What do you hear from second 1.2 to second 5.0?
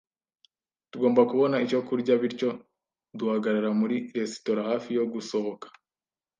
kubona icyo kurya bityo duhagarara muri resitora hafi